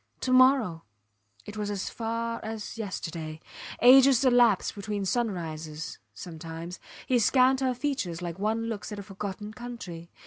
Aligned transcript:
To 0.21 0.31
morrow! 0.33 0.83
It 1.45 1.57
was 1.57 1.69
as 1.69 1.87
far 1.91 2.43
as 2.43 2.75
yesterday. 2.75 3.39
Ages 3.83 4.25
elapsed 4.25 4.73
between 4.73 5.05
sunrises 5.05 5.99
sometimes. 6.15 6.79
He 7.05 7.19
scanned 7.19 7.59
her 7.59 7.75
features 7.75 8.19
like 8.19 8.39
one 8.39 8.65
looks 8.65 8.91
at 8.91 8.97
a 8.97 9.03
forgotten 9.03 9.53
country. 9.53 10.09